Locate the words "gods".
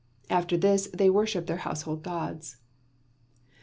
2.01-2.57